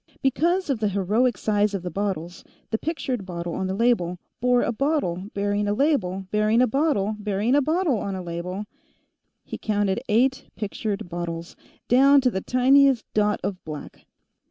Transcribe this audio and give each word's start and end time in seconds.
Because 0.23 0.71
of 0.71 0.79
the 0.79 0.87
heroic 0.89 1.37
size 1.37 1.75
of 1.75 1.83
the 1.83 1.91
bottles, 1.91 2.43
the 2.71 2.79
pictured 2.79 3.23
bottle 3.23 3.53
on 3.53 3.67
the 3.67 3.75
label 3.75 4.17
bore 4.39 4.63
a 4.63 4.71
bottle 4.71 5.25
bearing 5.35 5.67
a 5.67 5.75
label 5.75 6.25
bearing 6.31 6.59
a 6.59 6.65
bottle 6.65 7.15
bearing 7.19 7.53
a 7.53 7.61
bottle 7.61 7.99
on 7.99 8.15
a 8.15 8.23
label.... 8.23 8.65
He 9.43 9.59
counted 9.59 10.01
eight 10.09 10.45
pictured 10.55 11.07
bottles, 11.07 11.55
down 11.87 12.19
to 12.21 12.31
the 12.31 12.41
tiniest 12.41 13.05
dot 13.13 13.39
of 13.43 13.63
black. 13.63 14.07